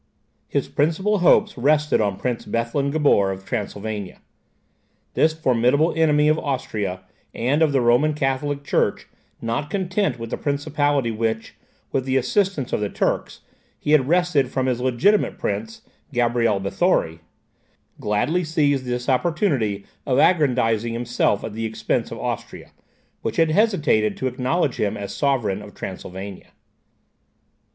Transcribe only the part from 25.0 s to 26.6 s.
sovereign of Transylvania.